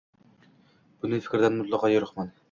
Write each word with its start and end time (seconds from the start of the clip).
bunday 1.03 1.21
fikrdan 1.27 1.59
mutlaqo 1.59 1.91
yiroqman. 1.93 2.33